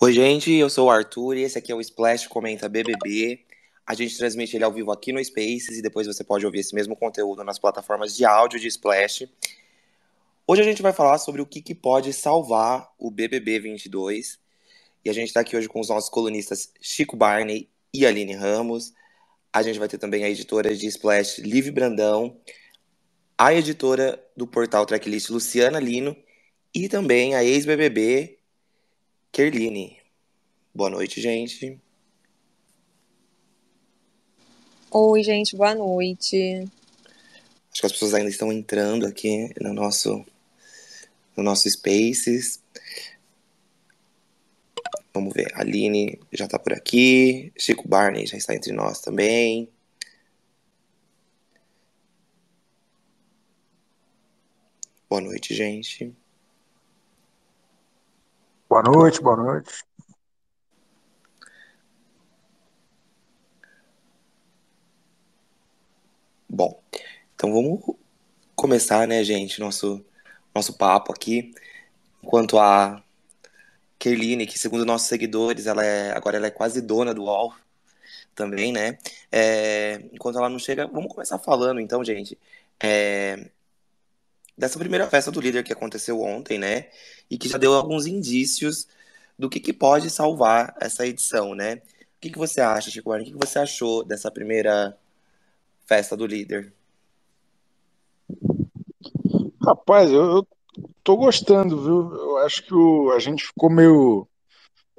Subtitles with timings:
[0.00, 3.40] Oi, gente, eu sou o Arthur e esse aqui é o Splash Comenta BBB.
[3.84, 6.72] A gente transmite ele ao vivo aqui no Spaces e depois você pode ouvir esse
[6.72, 9.28] mesmo conteúdo nas plataformas de áudio de Splash.
[10.46, 14.38] Hoje a gente vai falar sobre o que, que pode salvar o BBB 22.
[15.04, 18.94] E a gente está aqui hoje com os nossos colunistas Chico Barney e Aline Ramos.
[19.52, 22.36] A gente vai ter também a editora de Splash, Liv Brandão,
[23.36, 26.16] a editora do portal Tracklist, Luciana Lino,
[26.72, 28.37] e também a ex-BBB,
[29.32, 29.96] Kerline.
[30.74, 31.80] Boa noite, gente.
[34.90, 36.68] Oi, gente, boa noite.
[37.70, 40.24] Acho que as pessoas ainda estão entrando aqui no nosso
[41.36, 42.62] no nosso Spaces.
[45.14, 49.68] Vamos ver, a Aline já está por aqui, Chico Barney já está entre nós também.
[55.08, 56.14] Boa noite, gente.
[58.80, 59.84] Boa noite, boa noite.
[66.48, 66.80] Bom,
[67.34, 67.80] então vamos
[68.54, 70.04] começar, né, gente, nosso,
[70.54, 71.52] nosso papo aqui.
[72.22, 73.02] Enquanto a
[73.98, 77.54] Kerline, que segundo nossos seguidores, ela é, agora ela é quase dona do UOL
[78.34, 78.96] também, né?
[79.32, 82.38] É, enquanto ela não chega, vamos começar falando então, gente.
[82.80, 83.50] É,
[84.58, 86.88] dessa primeira festa do líder que aconteceu ontem, né?
[87.30, 88.88] E que já deu alguns indícios
[89.38, 91.76] do que, que pode salvar essa edição, né?
[91.76, 93.14] O que, que você acha, Chico?
[93.14, 94.98] O que, que você achou dessa primeira
[95.86, 96.72] festa do líder?
[99.62, 100.48] Rapaz, eu, eu
[101.04, 102.12] tô gostando, viu?
[102.12, 104.26] Eu acho que o, a gente ficou meio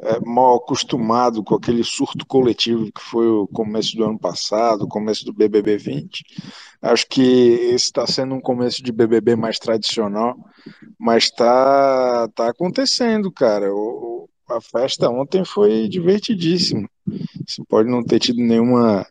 [0.02, 4.88] é, mal acostumado com aquele surto coletivo que foi o começo do ano passado, o
[4.88, 6.24] começo do BBB 20.
[6.82, 10.38] Acho que esse está sendo um começo de BBB mais tradicional,
[10.98, 13.74] mas está tá acontecendo, cara.
[13.74, 16.90] O, a festa ontem foi divertidíssima.
[17.46, 19.06] Você pode não ter tido nenhuma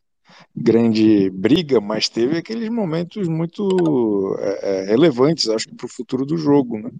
[0.54, 6.24] grande briga, mas teve aqueles momentos muito é, é relevantes, acho que para o futuro
[6.26, 6.90] do jogo, né?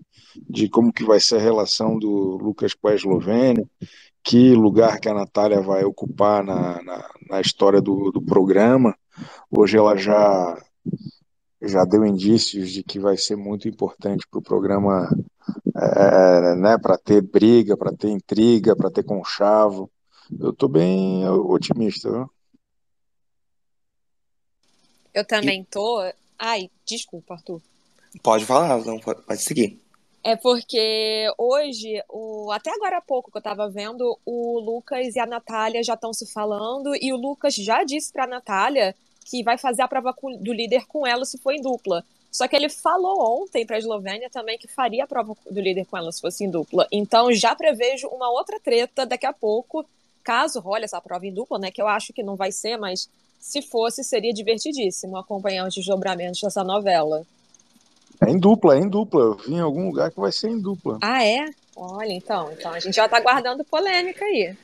[0.49, 3.67] De como que vai ser a relação do Lucas com a Eslovênia,
[4.23, 8.95] que lugar que a Natália vai ocupar na, na, na história do, do programa.
[9.51, 10.57] Hoje ela já
[11.61, 15.11] já deu indícios de que vai ser muito importante para o programa,
[15.77, 19.91] é, né, para ter briga, para ter intriga, para ter conchavo.
[20.39, 22.11] Eu estou bem otimista.
[22.11, 22.31] Viu?
[25.19, 26.01] Eu também tô.
[26.39, 27.61] Ai, desculpa, Arthur.
[28.23, 29.81] Pode falar, não, pode seguir.
[30.23, 32.53] É porque hoje, o...
[32.53, 36.13] até agora há pouco que eu tava vendo, o Lucas e a Natália já estão
[36.13, 40.53] se falando, e o Lucas já disse pra Natália que vai fazer a prova do
[40.53, 42.05] líder com ela se for em dupla.
[42.31, 45.85] Só que ele falou ontem para a Eslovênia também que faria a prova do líder
[45.87, 46.87] com ela se fosse em dupla.
[46.93, 49.85] Então já prevejo uma outra treta daqui a pouco,
[50.23, 51.71] caso role essa prova em dupla, né?
[51.73, 53.09] Que eu acho que não vai ser, mas
[53.39, 57.25] se fosse, seria divertidíssimo acompanhar os desdobramentos dessa novela.
[58.21, 59.21] É em dupla, é em dupla.
[59.21, 60.99] Eu vi em algum lugar que vai ser em dupla.
[61.01, 61.49] Ah, é?
[61.77, 62.51] Olha, então.
[62.53, 64.57] Então a gente já tá guardando polêmica aí.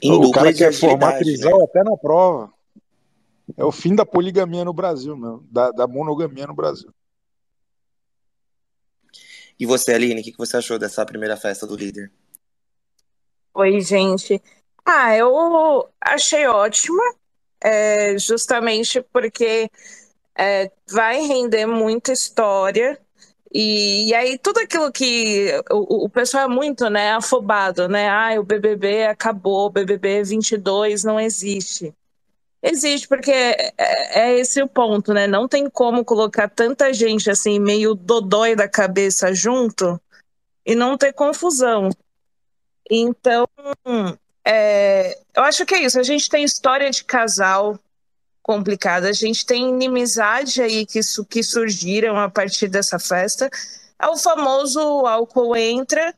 [0.00, 1.64] Em o cara quer formar trisal né?
[1.64, 2.52] até na prova.
[3.56, 5.42] É o fim da poligamia no Brasil, meu.
[5.50, 6.90] Da, da monogamia no Brasil.
[9.58, 12.10] E você, Aline, o que você achou dessa primeira festa do líder?
[13.52, 14.40] Oi, gente.
[14.86, 17.02] Ah, eu achei ótima,
[17.62, 19.70] é, justamente porque
[20.36, 22.98] é, vai render muita história.
[23.52, 28.08] E, e, aí tudo aquilo que o, o, pessoal é muito, né, afobado, né?
[28.08, 31.92] Ah, o BBB acabou, o BBB 22 não existe.
[32.62, 35.26] Existe porque é, é, esse o ponto, né?
[35.26, 40.00] Não tem como colocar tanta gente assim meio dodói da cabeça junto
[40.64, 41.90] e não ter confusão.
[42.90, 43.48] Então,
[44.44, 45.98] é, eu acho que é isso.
[45.98, 47.78] A gente tem história de casal
[48.42, 53.50] complicada, a gente tem inimizade aí que, que surgiram a partir dessa festa.
[53.98, 56.14] É o famoso álcool entra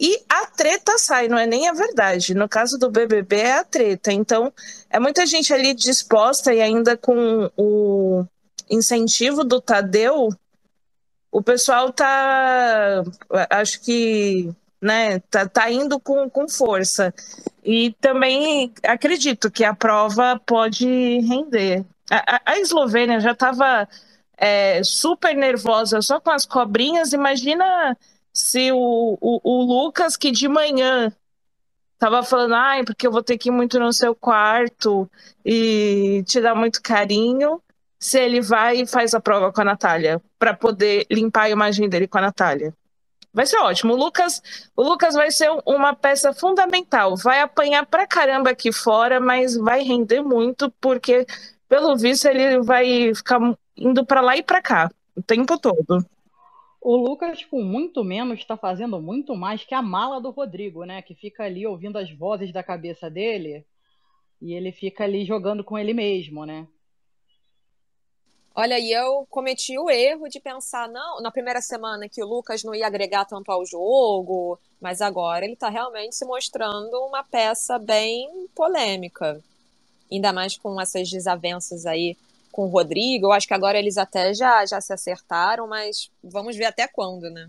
[0.00, 2.34] e a treta sai, não é nem a verdade.
[2.34, 4.10] No caso do BBB é a treta.
[4.10, 4.50] Então,
[4.88, 8.24] é muita gente ali disposta e ainda com o
[8.70, 10.30] incentivo do Tadeu,
[11.30, 13.04] o pessoal tá,
[13.50, 14.50] acho que
[14.80, 15.18] né?
[15.30, 17.12] Tá, tá indo com, com força.
[17.62, 20.86] E também acredito que a prova pode
[21.20, 21.84] render.
[22.10, 23.88] A, a, Eslovênia já estava
[24.36, 27.12] é, super nervosa só com as cobrinhas.
[27.12, 27.96] Imagina
[28.32, 31.12] se o, o, o Lucas, que de manhã
[31.98, 35.08] tava falando, ai, porque eu vou ter que ir muito no seu quarto
[35.44, 37.62] e te dar muito carinho,
[37.98, 41.88] se ele vai e faz a prova com a Natália, para poder limpar a imagem
[41.90, 42.74] dele com a Natália.
[43.32, 43.94] Vai ser ótimo.
[43.94, 44.42] O Lucas,
[44.76, 47.16] o Lucas vai ser uma peça fundamental.
[47.16, 51.24] Vai apanhar pra caramba aqui fora, mas vai render muito, porque,
[51.68, 53.40] pelo visto, ele vai ficar
[53.76, 56.04] indo para lá e para cá o tempo todo.
[56.80, 61.02] O Lucas, com muito menos, está fazendo muito mais que a mala do Rodrigo, né?
[61.02, 63.64] Que fica ali ouvindo as vozes da cabeça dele
[64.40, 66.66] e ele fica ali jogando com ele mesmo, né?
[68.54, 72.64] Olha, e eu cometi o erro de pensar, não, na primeira semana que o Lucas
[72.64, 77.78] não ia agregar tanto ao jogo, mas agora ele está realmente se mostrando uma peça
[77.78, 79.40] bem polêmica.
[80.10, 82.16] Ainda mais com essas desavenças aí
[82.50, 83.26] com o Rodrigo.
[83.26, 87.30] Eu acho que agora eles até já, já se acertaram, mas vamos ver até quando,
[87.30, 87.48] né?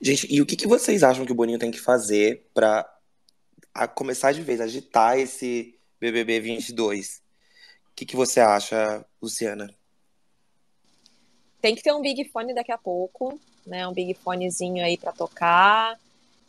[0.00, 2.84] Gente, e o que, que vocês acham que o Boninho tem que fazer para
[3.94, 7.27] começar de vez, agitar esse BBB 22?
[7.98, 9.74] Que, que você acha, Luciana?
[11.60, 13.88] Tem que ter um Big Fone daqui a pouco, né?
[13.88, 15.98] Um Big Fonezinho aí para tocar.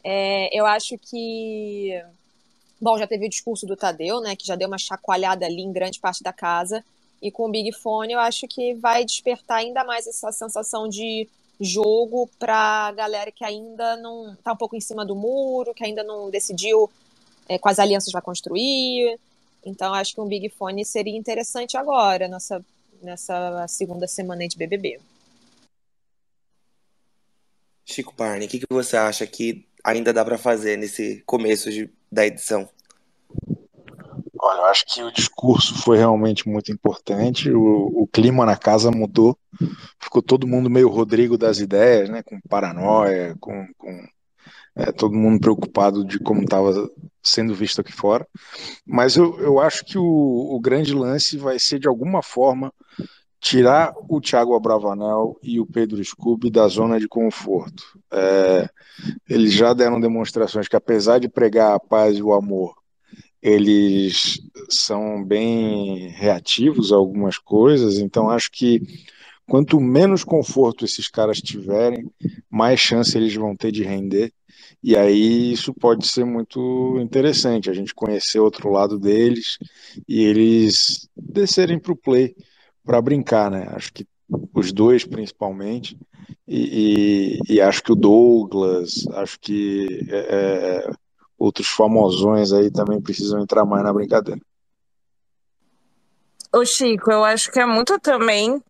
[0.04, 2.00] É, eu acho que
[2.80, 5.74] Bom, já teve o discurso do Tadeu, né, que já deu uma chacoalhada ali em
[5.74, 6.86] grande parte da casa.
[7.20, 11.28] E com o Big Fone, eu acho que vai despertar ainda mais essa sensação de
[11.60, 16.04] jogo para galera que ainda não está um pouco em cima do muro, que ainda
[16.04, 16.92] não decidiu
[17.50, 19.20] é, quais alianças vai construir.
[19.66, 22.64] Então, acho que um Big Fone seria interessante agora, nessa,
[23.02, 25.00] nessa segunda semana de BBB.
[27.86, 31.90] Chico Barney, o que, que você acha que ainda dá para fazer nesse começo de,
[32.12, 32.70] da edição?
[34.42, 37.52] Olha, eu acho que o discurso foi realmente muito importante.
[37.52, 39.38] O, o, clima na casa mudou.
[40.00, 42.24] Ficou todo mundo meio Rodrigo das ideias, né?
[42.24, 44.08] Com paranoia, com, com
[44.76, 46.90] é, todo mundo preocupado de como estava
[47.22, 48.28] sendo visto aqui fora.
[48.86, 52.74] Mas eu, eu acho que o, o grande lance vai ser, de alguma forma,
[53.40, 57.84] tirar o Thiago Abravanel e o Pedro Scooby da zona de conforto.
[58.12, 58.70] É,
[59.30, 62.76] eles já deram demonstrações que, apesar de pregar a paz e o amor,
[63.42, 64.40] eles
[64.70, 68.82] são bem reativos a algumas coisas, então acho que
[69.48, 72.12] quanto menos conforto esses caras tiverem,
[72.50, 74.34] mais chance eles vão ter de render.
[74.82, 79.58] E aí isso pode ser muito interessante, a gente conhecer outro lado deles
[80.08, 82.36] e eles descerem para o play
[82.84, 83.68] para brincar, né?
[83.72, 84.08] Acho que
[84.54, 85.98] os dois principalmente,
[86.48, 90.92] e, e, e, acho que o Douglas, acho que é, é,
[91.38, 94.42] outros famosões aí também precisam entrar mais na brincadeira.
[96.52, 98.62] Ô Chico, eu acho que é muito também.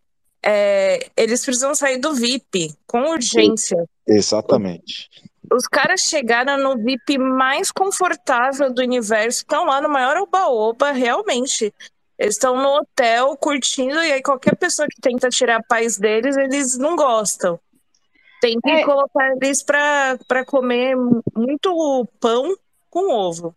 [0.43, 3.77] É, eles precisam sair do VIP com urgência.
[4.07, 5.09] Exatamente.
[5.51, 11.73] Os caras chegaram no VIP mais confortável do universo, estão lá no maior oba-oba, realmente.
[12.17, 16.37] Eles estão no hotel curtindo, e aí qualquer pessoa que tenta tirar a paz deles,
[16.37, 17.59] eles não gostam.
[18.41, 18.83] Tem que é...
[18.83, 20.95] colocar eles para comer
[21.35, 22.55] muito pão
[22.89, 23.55] com ovo.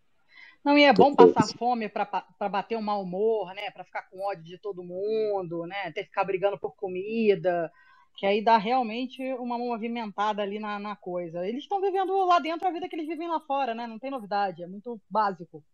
[0.64, 3.70] Não, e é bom passar fome para bater um mau humor, né?
[3.72, 5.90] Para ficar com ódio de todo mundo, né?
[5.92, 7.70] Ter que ficar brigando por comida,
[8.16, 11.46] que aí dá realmente uma movimentada ali na, na coisa.
[11.46, 13.88] Eles estão vivendo lá dentro a vida que eles vivem lá fora, né?
[13.88, 15.64] Não tem novidade, é muito básico.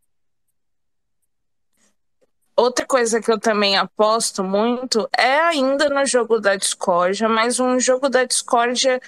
[2.57, 7.79] Outra coisa que eu também aposto muito é ainda no jogo da discórdia, mas um
[7.79, 9.01] jogo da discórdia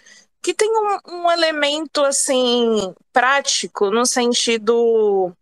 [0.43, 5.35] que tem um, um elemento assim prático no sentido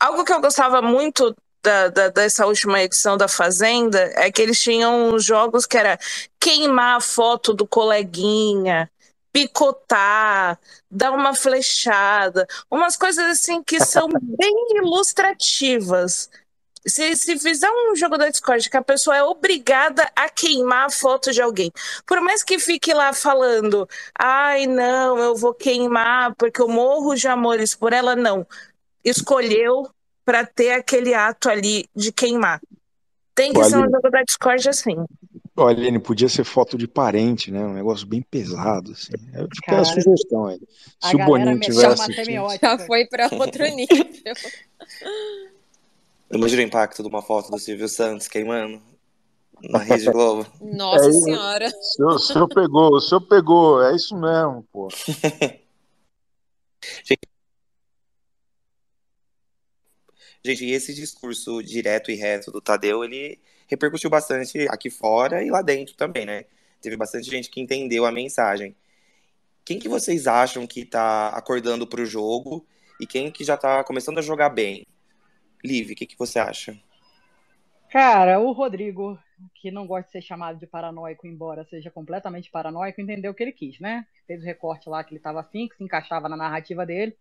[0.00, 4.58] algo que eu gostava muito da, da, dessa última edição da Fazenda é que eles
[4.58, 5.98] tinham jogos que era
[6.40, 8.90] queimar a foto do coleguinha,
[9.30, 10.58] picotar,
[10.90, 16.30] dar uma flechada, umas coisas assim que são bem ilustrativas.
[16.86, 20.90] Se, se fizer um jogo da Discord que a pessoa é obrigada a queimar a
[20.90, 21.70] foto de alguém,
[22.06, 23.86] por mais que fique lá falando,
[24.18, 28.46] ai não, eu vou queimar porque eu morro de amores por ela, não.
[29.04, 29.88] Escolheu
[30.24, 32.60] para ter aquele ato ali de queimar.
[33.34, 34.96] Tem que Olha, ser um jogo da Discord assim.
[35.56, 37.60] Olha, Aline, podia ser foto de parente, né?
[37.60, 39.12] Um negócio bem pesado, assim.
[39.34, 40.60] Eu te a sugestão aí.
[41.02, 42.12] Se o Boninho tivesse.
[42.60, 44.06] Já foi para outro nível.
[46.32, 48.80] Imagina o impacto de uma foto do Silvio Santos queimando
[49.62, 50.46] na Rede Globo.
[50.60, 51.66] Nossa é, Senhora.
[51.66, 54.88] O senhor, o senhor pegou, o senhor pegou, é isso mesmo, pô.
[57.04, 57.20] Gente,
[60.44, 65.50] Gente, e esse discurso direto e reto do Tadeu, ele repercutiu bastante aqui fora e
[65.50, 66.44] lá dentro também, né?
[66.80, 68.74] Teve bastante gente que entendeu a mensagem.
[69.64, 72.66] Quem que vocês acham que tá acordando pro jogo
[72.98, 74.86] e quem que já tá começando a jogar bem?
[75.62, 76.76] Liv, o que, que você acha?
[77.90, 79.18] Cara, o Rodrigo,
[79.54, 83.42] que não gosta de ser chamado de paranoico, embora seja completamente paranoico, entendeu o que
[83.42, 84.06] ele quis, né?
[84.26, 87.16] Fez o recorte lá que ele estava afim, que se encaixava na narrativa dele,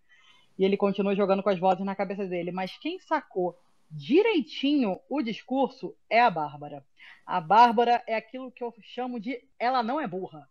[0.59, 2.51] e ele continua jogando com as vozes na cabeça dele.
[2.51, 3.57] Mas quem sacou
[3.89, 6.85] direitinho o discurso é a Bárbara.
[7.25, 10.49] A Bárbara é aquilo que eu chamo de ela não é burra.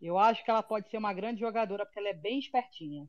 [0.00, 3.06] Eu acho que ela pode ser uma grande jogadora porque ela é bem espertinha.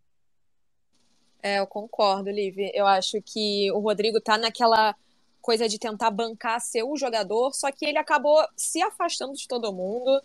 [1.41, 2.57] É, eu concordo, Liv.
[2.73, 4.95] Eu acho que o Rodrigo tá naquela
[5.41, 9.71] coisa de tentar bancar ser o jogador, só que ele acabou se afastando de todo
[9.71, 10.21] mundo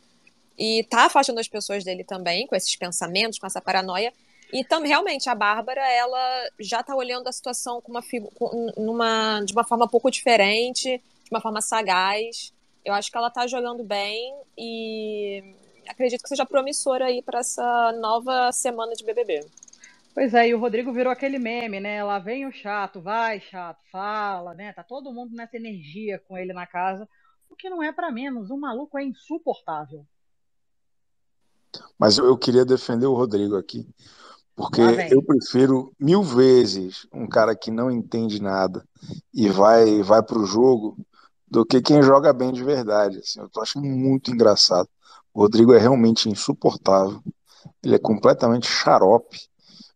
[0.58, 4.12] e tá afastando as pessoas dele também, com esses pensamentos, com essa paranoia.
[4.52, 8.02] E também, realmente, a Bárbara, ela já tá olhando a situação com uma,
[8.34, 12.52] com numa, de uma forma um pouco diferente, de uma forma sagaz.
[12.84, 15.54] Eu acho que ela tá jogando bem e
[15.88, 19.46] acredito que seja promissora aí para essa nova semana de BBB.
[20.14, 22.04] Pois é, e o Rodrigo virou aquele meme, né?
[22.04, 24.72] Lá vem o chato, vai chato, fala, né?
[24.74, 27.08] Tá todo mundo nessa energia com ele na casa,
[27.48, 28.50] o que não é para menos.
[28.50, 30.06] O maluco é insuportável.
[31.98, 33.88] Mas eu queria defender o Rodrigo aqui,
[34.54, 34.80] porque
[35.10, 38.86] eu prefiro mil vezes um cara que não entende nada
[39.32, 40.96] e vai vai pro jogo
[41.48, 43.18] do que quem joga bem de verdade.
[43.18, 44.88] Assim, eu tô achando muito engraçado.
[45.34, 47.20] O Rodrigo é realmente insuportável.
[47.82, 49.52] Ele é completamente xarope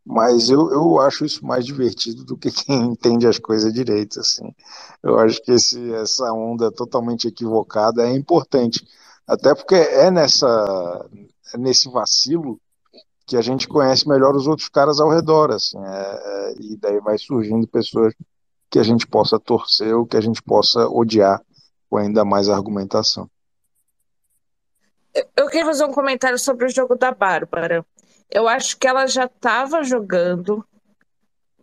[0.06, 4.54] mas eu, eu acho isso mais divertido do que quem entende as coisas direito, assim.
[5.02, 8.86] Eu acho que esse, essa onda totalmente equivocada é importante,
[9.26, 10.46] até porque é nessa
[11.52, 12.60] é nesse vacilo
[13.26, 17.00] que a gente conhece melhor os outros caras ao redor, assim, é, é, e daí
[17.00, 18.14] vai surgindo pessoas
[18.70, 21.42] que a gente possa torcer ou que a gente possa odiar
[21.88, 23.28] com ainda mais argumentação.
[25.34, 27.84] Eu queria fazer um comentário sobre o jogo da Bárbara
[28.30, 30.64] eu acho que ela já estava jogando,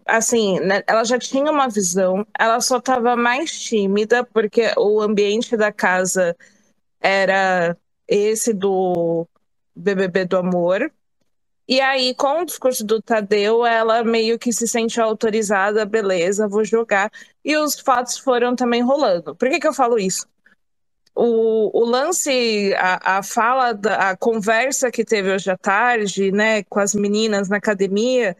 [0.05, 5.57] assim, né, ela já tinha uma visão, ela só estava mais tímida, porque o ambiente
[5.57, 6.35] da casa
[6.99, 7.77] era
[8.07, 9.27] esse do
[9.75, 10.91] BBB do Amor.
[11.67, 16.65] E aí, com o discurso do Tadeu, ela meio que se sente autorizada, beleza, vou
[16.65, 17.11] jogar.
[17.43, 19.35] E os fatos foram também rolando.
[19.35, 20.27] Por que, que eu falo isso?
[21.15, 26.63] o, o lance, a, a fala, da, a conversa que teve hoje à tarde, né,
[26.63, 28.35] com as meninas na academia,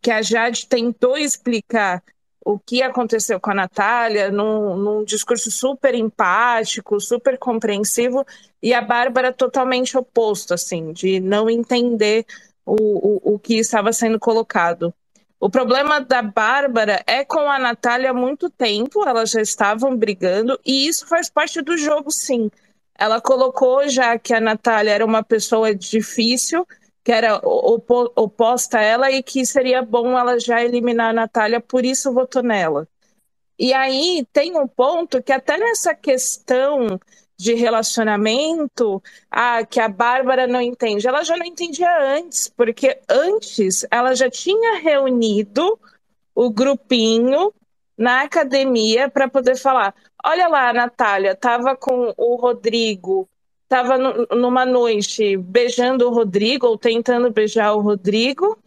[0.00, 2.02] que a Jade tentou explicar
[2.44, 8.26] o que aconteceu com a Natália num, num, discurso super empático, super compreensivo,
[8.62, 12.26] e a Bárbara totalmente oposto, assim, de não entender
[12.64, 14.92] o, o, o que estava sendo colocado.
[15.38, 20.58] O problema da Bárbara é com a Natália há muito tempo, elas já estavam brigando,
[20.64, 22.50] e isso faz parte do jogo, sim.
[22.96, 26.66] Ela colocou já que a Natália era uma pessoa difícil,
[27.04, 31.84] que era oposta a ela e que seria bom ela já eliminar a Natália, por
[31.84, 32.86] isso votou nela.
[33.58, 36.98] E aí tem um ponto que até nessa questão
[37.36, 41.06] de relacionamento ah, que a Bárbara não entende.
[41.08, 45.78] Ela já não entendia antes, porque antes ela já tinha reunido
[46.34, 47.52] o grupinho
[47.96, 49.94] na academia para poder falar:
[50.24, 53.28] olha lá, a Natália estava com o Rodrigo,
[53.72, 53.96] estava
[54.36, 58.58] numa noite beijando o Rodrigo ou tentando beijar o Rodrigo.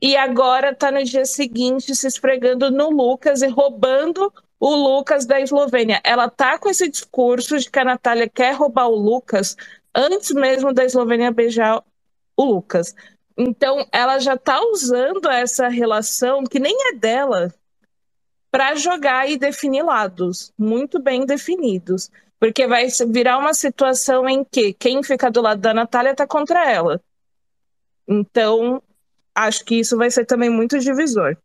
[0.00, 5.40] E agora está no dia seguinte se esfregando no Lucas e roubando o Lucas da
[5.40, 6.02] Eslovênia.
[6.04, 9.56] Ela tá com esse discurso de que a Natália quer roubar o Lucas
[9.94, 11.82] antes mesmo da Eslovênia beijar
[12.36, 12.94] o Lucas.
[13.38, 17.54] Então, ela já tá usando essa relação que nem é dela
[18.50, 22.10] para jogar e definir lados muito bem definidos.
[22.38, 26.70] Porque vai virar uma situação em que quem fica do lado da Natália tá contra
[26.70, 27.00] ela.
[28.06, 28.82] Então,
[29.34, 31.36] acho que isso vai ser também muito divisor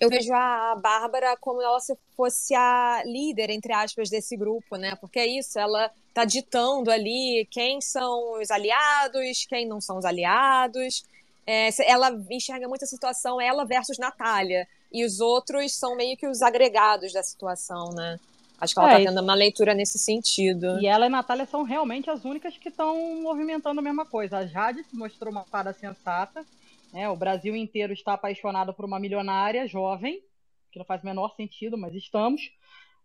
[0.00, 4.94] eu vejo a Bárbara como ela se fosse a líder, entre aspas, desse grupo, né?
[5.00, 10.04] Porque é isso, ela tá ditando ali quem são os aliados, quem não são os
[10.04, 11.04] aliados.
[11.44, 14.68] É, ela enxerga muita situação ela versus Natália.
[14.92, 18.20] E os outros são meio que os agregados da situação, né?
[18.60, 20.80] Acho que ela é, tá tendo uma leitura nesse sentido.
[20.80, 24.38] E ela e Natália são realmente as únicas que estão movimentando a mesma coisa.
[24.38, 26.44] A Jade mostrou uma parada sensata
[26.92, 27.08] né?
[27.08, 30.22] O Brasil inteiro está apaixonado por uma milionária jovem,
[30.70, 32.50] que não faz o menor sentido, mas estamos.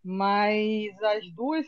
[0.02, 1.66] Mas as duas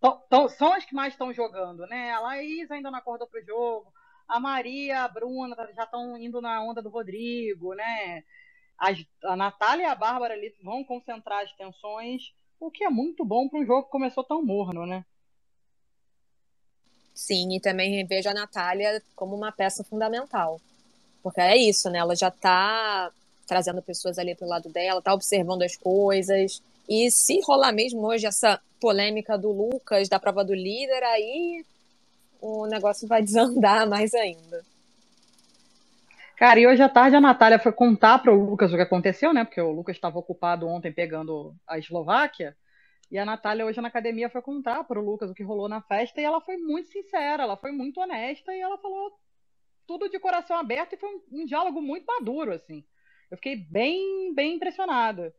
[0.00, 2.12] tão, tão, são as que mais estão jogando, né?
[2.12, 3.92] A Laís ainda não acordou para o jogo,
[4.26, 8.24] a Maria, a Bruna já estão indo na onda do Rodrigo, né?
[8.78, 13.24] As, a Natália e a Bárbara ali vão concentrar as tensões, o que é muito
[13.24, 15.04] bom para um jogo que começou tão morno, né?
[17.14, 20.60] Sim, e também vejo a Natália como uma peça fundamental.
[21.22, 21.98] Porque é isso, né?
[21.98, 23.10] Ela já tá
[23.46, 26.62] trazendo pessoas ali pro lado dela, tá observando as coisas.
[26.88, 31.64] E se rolar mesmo hoje essa polêmica do Lucas, da prova do líder, aí
[32.40, 34.64] o negócio vai desandar mais ainda.
[36.38, 39.34] Cara, e hoje à tarde a Natália foi contar para o Lucas o que aconteceu,
[39.34, 39.44] né?
[39.44, 42.56] Porque o Lucas estava ocupado ontem pegando a Eslováquia.
[43.10, 45.82] E a Natália hoje na academia foi contar para o Lucas o que rolou na
[45.82, 49.18] festa e ela foi muito sincera, ela foi muito honesta e ela falou
[49.84, 52.84] tudo de coração aberto e foi um, um diálogo muito maduro, assim.
[53.28, 55.34] Eu fiquei bem, bem impressionada.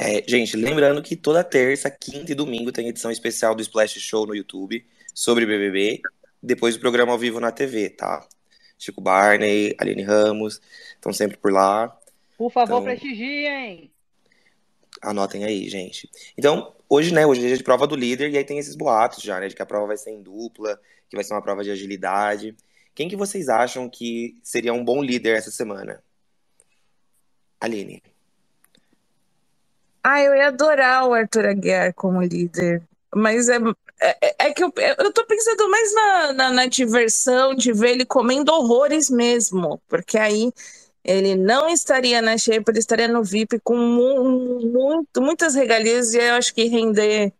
[0.00, 4.24] É, gente, lembrando que toda terça, quinta e domingo tem edição especial do Splash Show
[4.24, 6.00] no YouTube sobre BBB,
[6.42, 8.26] depois do programa ao vivo na TV, tá?
[8.78, 10.60] Chico Barney, Aline Ramos,
[10.94, 11.96] estão sempre por lá.
[12.36, 13.92] Por favor, então, prestigiem!
[15.00, 16.10] Anotem aí, gente.
[16.36, 19.22] Então, hoje, né, hoje é dia de prova do líder, e aí tem esses boatos
[19.22, 21.62] já, né, de que a prova vai ser em dupla, que vai ser uma prova
[21.62, 22.56] de agilidade.
[22.94, 26.02] Quem que vocês acham que seria um bom líder essa semana?
[27.60, 28.02] Aline.
[30.02, 32.82] Ah, eu ia adorar o Arthur Aguiar como líder.
[33.14, 33.58] Mas é,
[34.02, 38.04] é, é que eu, eu tô pensando mais na, na, na, diversão de ver ele
[38.04, 39.80] comendo horrores mesmo.
[39.88, 40.52] Porque aí
[41.04, 46.18] ele não estaria na Shape, ele estaria no VIP com mu muito, muitas regalias e
[46.18, 47.32] eu acho que render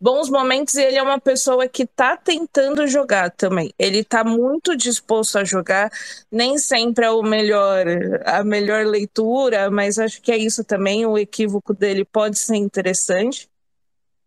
[0.00, 3.72] bons momentos e ele é uma pessoa que está tentando jogar também.
[3.78, 5.90] Ele está muito disposto a jogar,
[6.30, 7.86] nem sempre é o melhor,
[8.24, 13.48] a melhor leitura, mas acho que é isso também, o equívoco dele pode ser interessante.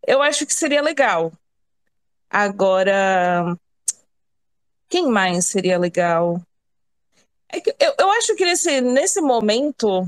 [0.08, 1.32] Eu acho que seria legal.
[2.30, 3.58] Agora,
[4.88, 6.42] quem mais seria legal?
[7.48, 10.08] É que eu, eu acho que nesse, nesse momento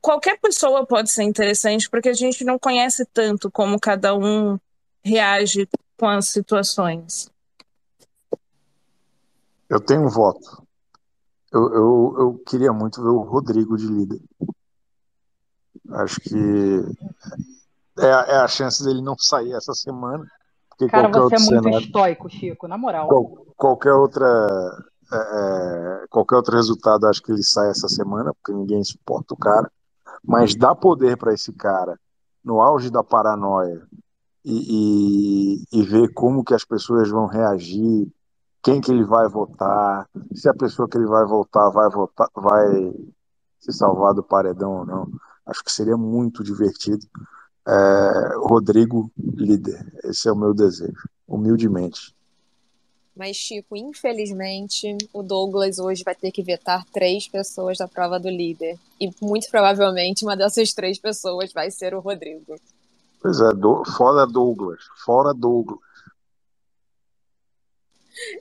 [0.00, 4.58] qualquer pessoa pode ser interessante, porque a gente não conhece tanto como cada um
[5.04, 7.30] reage com as situações.
[9.68, 10.62] Eu tenho um voto.
[11.52, 14.20] Eu, eu, eu queria muito ver o Rodrigo de líder.
[15.90, 16.36] Acho que
[17.98, 20.24] é, é a chance dele não sair essa semana.
[20.90, 23.08] Cara, você é muito cenário, estoico, Chico, na moral.
[23.08, 24.26] Qual, qualquer outra
[25.12, 29.36] é, é, qualquer outro resultado, acho que ele sai essa semana, porque ninguém suporta o
[29.36, 29.70] cara.
[30.24, 31.98] Mas dá poder para esse cara,
[32.44, 33.86] no auge da paranoia,
[34.44, 38.08] e, e, e, ver como que as pessoas vão reagir,
[38.62, 42.92] quem que ele vai votar, se a pessoa que ele vai votar vai votar, vai
[43.60, 45.08] se salvar do paredão ou não.
[45.44, 47.06] Acho que seria muito divertido.
[47.66, 49.92] É, Rodrigo, líder.
[50.04, 52.14] Esse é o meu desejo, humildemente.
[53.16, 58.28] Mas, Chico, infelizmente, o Douglas hoje vai ter que vetar três pessoas da prova do
[58.28, 58.78] líder.
[59.00, 62.60] E muito provavelmente uma dessas três pessoas vai ser o Rodrigo.
[63.20, 64.84] Pois é, do, fora Douglas.
[65.02, 65.80] Fora Douglas.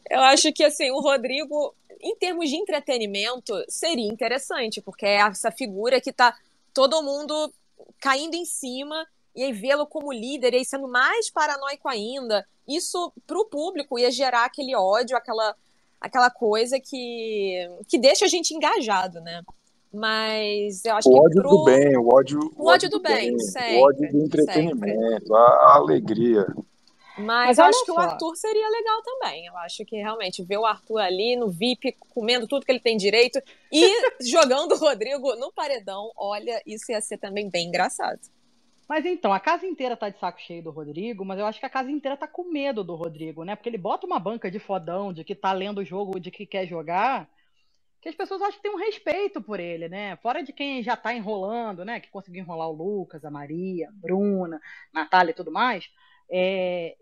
[0.10, 5.52] Eu acho que assim, o Rodrigo, em termos de entretenimento, seria interessante, porque é essa
[5.52, 6.38] figura que tá
[6.74, 7.52] todo mundo
[8.00, 13.14] caindo em cima e aí vê-lo como líder e aí sendo mais paranoico ainda isso
[13.26, 15.56] para o público ia gerar aquele ódio, aquela,
[16.02, 19.44] aquela coisa que, que deixa a gente engajado, né?
[19.94, 21.20] Mas eu acho o que.
[21.20, 21.50] ódio pro...
[21.50, 25.36] do bem, o ódio, o, o ódio do bem, bem sempre, o ódio do entretenimento,
[25.36, 26.46] a, a, alegria.
[27.18, 27.98] Mas, Mas eu acho que só.
[27.98, 29.46] o Arthur seria legal também.
[29.46, 32.98] Eu acho que realmente ver o Arthur ali no VIP, comendo tudo que ele tem
[32.98, 33.90] direito e
[34.30, 38.20] jogando o Rodrigo no paredão, olha, isso ia ser também bem engraçado.
[38.88, 41.66] Mas então, a casa inteira tá de saco cheio do Rodrigo, mas eu acho que
[41.66, 43.56] a casa inteira tá com medo do Rodrigo, né?
[43.56, 46.46] Porque ele bota uma banca de fodão, de que tá lendo o jogo, de que
[46.46, 47.28] quer jogar,
[48.00, 50.16] que as pessoas acham que tem um respeito por ele, né?
[50.18, 52.00] Fora de quem já tá enrolando, né?
[52.00, 54.62] Que conseguiu enrolar o Lucas, a Maria, a Bruna,
[54.94, 55.90] Natália e tudo mais.
[56.30, 56.96] É,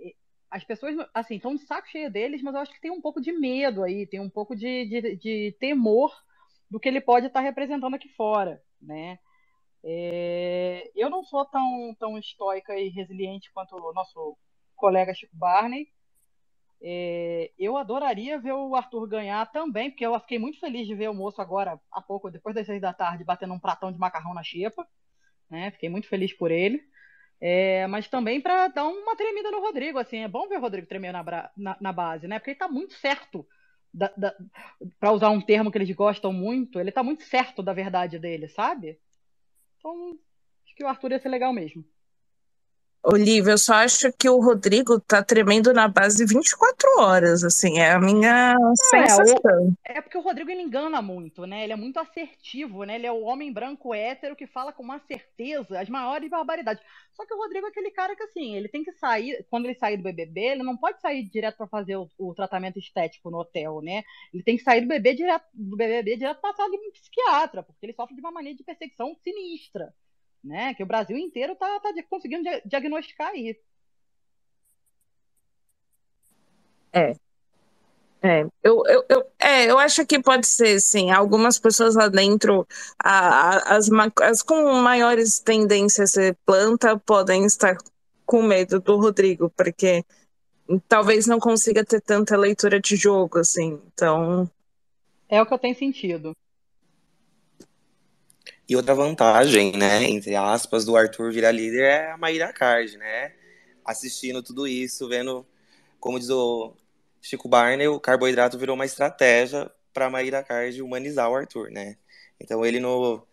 [0.49, 3.19] as pessoas, assim, estão de saco cheio deles, mas eu acho que tem um pouco
[3.19, 6.13] de medo aí, tem um pouco de, de, de temor
[6.71, 9.19] do que ele pode estar tá representando aqui fora, né?
[9.83, 14.37] É, eu não sou tão, tão estoica e resiliente quanto o nosso
[14.75, 15.87] colega Chico Barney.
[16.81, 21.09] É, eu adoraria ver o Arthur ganhar também, porque eu fiquei muito feliz de ver
[21.09, 24.33] o moço agora, há pouco, depois das seis da tarde, batendo um pratão de macarrão
[24.33, 24.85] na xepa.
[25.49, 25.71] Né?
[25.71, 26.81] Fiquei muito feliz por ele.
[27.39, 29.99] É, mas também para dar uma tremida no Rodrigo.
[29.99, 32.39] Assim, é bom ver o Rodrigo tremer na, na, na base, né?
[32.39, 33.45] Porque ele está muito certo.
[34.99, 38.47] Para usar um termo que eles gostam muito, ele está muito certo da verdade dele,
[38.47, 38.97] sabe?
[39.83, 40.17] Então,
[40.65, 41.83] acho que o Arthur ia ser legal mesmo.
[43.05, 47.91] Olivia, eu só acho que o Rodrigo tá tremendo na base 24 horas, assim, é
[47.91, 48.55] a minha
[48.89, 49.75] sensação.
[49.83, 51.65] É, o, é porque o Rodrigo ele engana muito, né?
[51.65, 52.95] Ele é muito assertivo, né?
[52.95, 56.81] Ele é o homem branco hétero que fala com uma certeza as maiores barbaridades.
[57.11, 59.75] Só que o Rodrigo é aquele cara que, assim, ele tem que sair, quando ele
[59.75, 63.39] sair do BBB, ele não pode sair direto para fazer o, o, tratamento estético no
[63.39, 64.03] hotel, né?
[64.33, 67.63] Ele tem que sair do BBB direto, do BBB direto para sala de um psiquiatra,
[67.63, 69.93] porque ele sofre de uma mania de perseguição sinistra
[70.43, 70.73] né?
[70.73, 73.57] Que o Brasil inteiro está tá conseguindo diagnosticar aí.
[76.91, 77.15] É.
[78.25, 81.11] É, eu, eu, eu, é, eu acho que pode ser, sim.
[81.11, 82.65] Algumas pessoas lá dentro,
[82.97, 83.89] a, a, as,
[84.21, 87.75] as com maiores tendências a planta, podem estar
[88.25, 90.05] com medo do Rodrigo, porque
[90.87, 93.81] talvez não consiga ter tanta leitura de jogo, assim.
[93.93, 94.49] Então.
[95.27, 96.33] É o que eu tenho sentido.
[98.67, 103.33] E outra vantagem, né, entre aspas, do Arthur virar líder é a Maíra Card, né?
[103.83, 105.45] Assistindo tudo isso, vendo,
[105.99, 106.73] como diz o
[107.21, 111.97] Chico Barney, o carboidrato virou uma estratégia para Maíra Card humanizar o Arthur, né?
[112.39, 113.25] Então ele no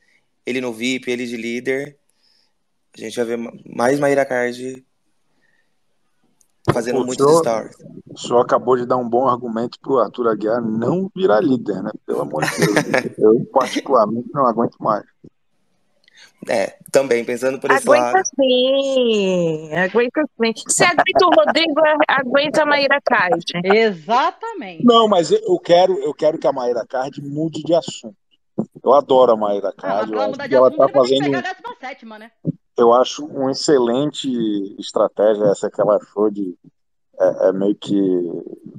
[0.44, 1.96] ele no VIP, ele de líder,
[2.96, 4.84] a gente vai ver mais Maíra Card
[6.72, 7.76] fazendo muitos senhor, stories.
[8.08, 11.82] O senhor acabou de dar um bom argumento para o Arthur Aguiar não virar líder,
[11.82, 11.90] né?
[12.06, 13.18] Pelo amor de Deus.
[13.18, 15.04] Eu, particularmente, não aguento mais.
[16.48, 18.26] É, também pensando por esse aguenta lado.
[18.34, 20.52] Sim, aguenta sim.
[20.68, 23.44] Se aguenta o Rodrigo, aguenta a Maíra Card.
[23.62, 24.84] Exatamente.
[24.84, 28.16] Não, mas eu quero, eu quero que a Maíra Card mude de assunto.
[28.82, 30.12] Eu adoro a Maíra Card.
[30.14, 31.30] Ah, ela, ela tá fazendo.
[31.78, 32.30] Sétima, né?
[32.80, 34.26] Eu acho uma excelente
[34.78, 36.56] estratégia essa que ela achou de
[37.20, 37.92] é, é meio que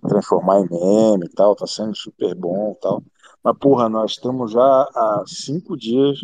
[0.08, 3.04] transformar em meme e tal, tá sendo super bom e tal.
[3.44, 6.18] Mas, porra, nós estamos já há cinco dias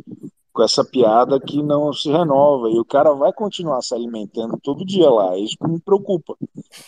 [0.51, 4.83] com essa piada que não se renova e o cara vai continuar se alimentando todo
[4.83, 5.35] dia lá.
[5.35, 6.35] É isso que me preocupa.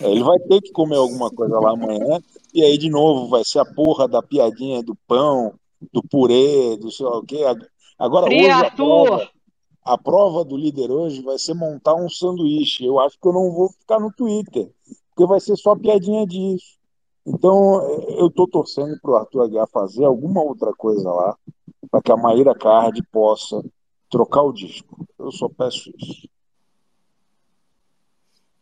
[0.02, 2.20] É, ele vai ter que comer alguma coisa lá amanhã
[2.52, 5.54] e aí de novo vai ser a porra da piadinha do pão,
[5.94, 7.44] do purê, do sei lá o quê.
[8.00, 9.30] Agora hoje a prova,
[9.90, 12.86] a prova do líder hoje vai ser montar um sanduíche.
[12.86, 14.72] Eu acho que eu não vou ficar no Twitter,
[15.10, 16.78] porque vai ser só piadinha disso.
[17.26, 21.36] Então, eu estou torcendo para o Arthur Aguiar fazer alguma outra coisa lá,
[21.90, 23.64] para que a Maíra Card possa
[24.12, 25.08] trocar o disco.
[25.18, 26.30] Eu só peço isso.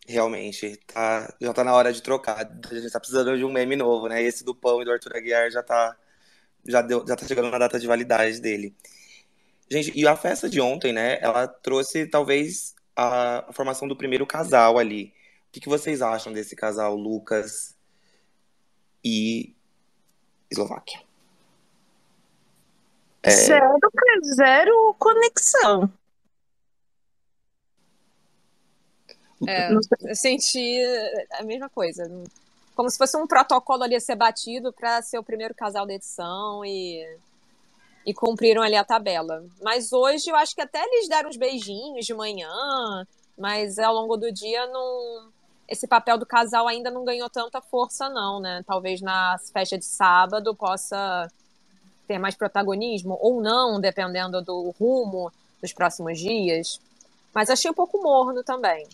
[0.07, 2.37] Realmente, tá, já está na hora de trocar.
[2.37, 4.23] A gente está precisando de um meme novo, né?
[4.23, 5.97] Esse do pão e do Arthur Aguiar já está
[6.65, 8.73] já já tá chegando na data de validade dele.
[9.69, 11.19] Gente, e a festa de ontem, né?
[11.21, 15.13] Ela trouxe talvez a, formação do primeiro casal ali.
[15.49, 17.75] O que, que vocês acham desse casal, Lucas
[19.03, 19.53] e
[20.49, 21.01] Eslováquia?
[23.23, 23.31] É...
[23.31, 23.79] Zero,
[24.35, 25.91] zero conexão.
[29.45, 30.79] É, eu senti
[31.33, 32.09] a mesma coisa.
[32.75, 35.93] Como se fosse um protocolo ali a ser batido para ser o primeiro casal da
[35.93, 37.05] edição e
[38.07, 39.45] e cumpriram ali a tabela.
[39.61, 42.49] Mas hoje eu acho que até eles deram uns beijinhos de manhã,
[43.37, 45.29] mas ao longo do dia não
[45.67, 48.63] esse papel do casal ainda não ganhou tanta força não, né?
[48.65, 51.29] Talvez na festa de sábado possa
[52.07, 55.29] ter mais protagonismo ou não, dependendo do rumo
[55.61, 56.79] dos próximos dias.
[57.33, 58.87] Mas achei um pouco morno também.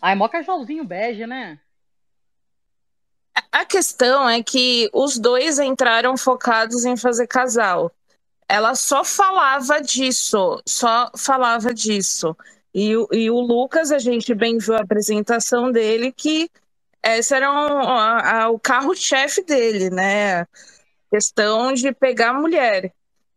[0.00, 1.58] Ai, mó casalzinho bege, né?
[3.50, 7.90] A questão é que os dois entraram focados em fazer casal
[8.48, 12.36] ela só falava disso, só falava disso.
[12.74, 16.50] E, e o Lucas, a gente bem viu a apresentação dele, que
[17.02, 20.46] esse era um, a, a, o carro-chefe dele, né?
[21.10, 22.92] Questão de pegar a mulher.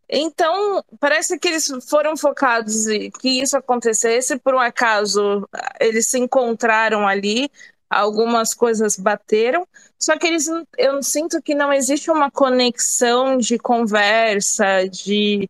[0.10, 5.48] Então, parece que eles foram focados em que isso acontecesse, por um acaso
[5.80, 7.52] eles se encontraram ali,
[7.90, 10.48] algumas coisas bateram, só que eles
[10.78, 15.50] eu sinto que não existe uma conexão de conversa, de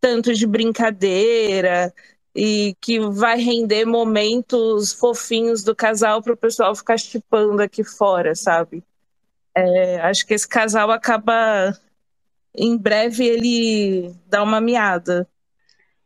[0.00, 1.90] tanto de brincadeira
[2.36, 8.34] e que vai render momentos fofinhos do casal para o pessoal ficar chipando aqui fora,
[8.34, 8.84] sabe?
[9.54, 11.74] É, acho que esse casal acaba
[12.54, 15.26] em breve ele dá uma miada.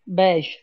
[0.07, 0.59] Beijo.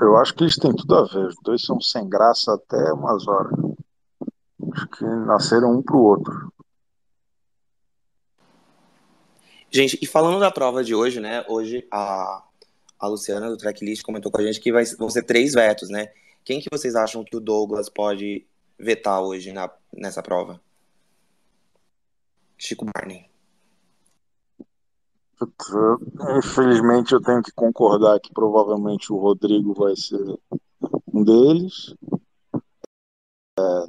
[0.00, 1.26] Eu acho que eles têm tudo a ver.
[1.26, 3.52] Os dois são sem graça até umas horas.
[4.72, 6.52] Acho que nasceram um pro outro.
[9.70, 11.44] Gente, e falando da prova de hoje, né?
[11.48, 12.44] Hoje a,
[12.98, 16.12] a Luciana do Tracklist comentou com a gente que vai, vão ser três vetos, né?
[16.44, 18.46] Quem que vocês acham que o Douglas pode
[18.78, 20.60] vetar hoje na, nessa prova?
[22.56, 23.33] Chico Barney.
[26.38, 30.38] Infelizmente eu tenho que concordar que provavelmente o Rodrigo vai ser
[31.12, 31.94] um deles.
[33.58, 33.86] É,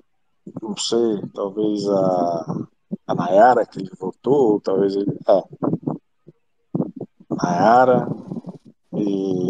[0.61, 2.67] não sei, talvez a,
[3.07, 5.17] a Nayara que ele votou, ou talvez ele.
[5.27, 5.43] É.
[7.29, 8.07] Nayara
[8.93, 9.47] e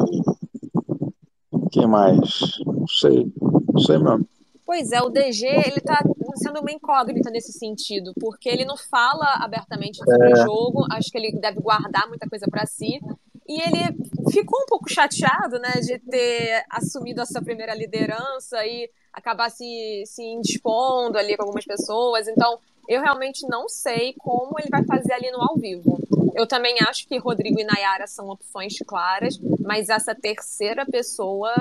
[1.71, 2.59] quem mais?
[2.65, 3.31] Não sei.
[3.41, 4.27] Não sei mesmo.
[4.65, 6.01] Pois é, o DG ele tá
[6.35, 10.33] sendo uma incógnita nesse sentido, porque ele não fala abertamente sobre é.
[10.33, 12.99] o jogo, acho que ele deve guardar muita coisa para si.
[13.47, 13.95] E ele
[14.31, 20.03] ficou um pouco chateado, né, de ter assumido a sua primeira liderança e acabar se,
[20.05, 22.27] se indispondo ali com algumas pessoas.
[22.27, 25.99] Então, eu realmente não sei como ele vai fazer ali no ao vivo.
[26.33, 31.53] Eu também acho que Rodrigo e Nayara são opções claras, mas essa terceira pessoa,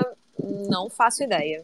[0.67, 1.63] não faço ideia.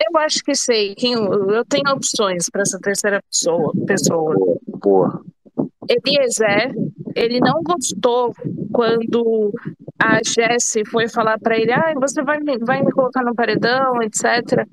[0.00, 0.94] Eu acho que sei.
[0.94, 3.72] Quem, eu tenho opções para essa terceira pessoa.
[3.86, 4.34] pessoa.
[4.66, 5.22] Boa.
[5.88, 6.72] Eliezer,
[7.14, 8.32] ele não gostou
[8.72, 9.52] quando
[9.98, 14.00] a Jessie foi falar para ele: ah, você vai me, vai me colocar no paredão,
[14.02, 14.66] etc.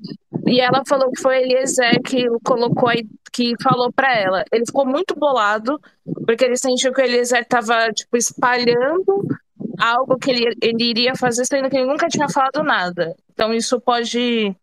[0.46, 4.44] E ela falou que foi Eliezer que colocou aí, que falou para ela.
[4.52, 5.78] Ele ficou muito bolado,
[6.24, 9.26] porque ele sentiu que o Eliezer estava tipo, espalhando
[9.78, 13.14] algo que ele, ele iria fazer, sendo que ele nunca tinha falado nada.
[13.32, 14.54] Então isso pode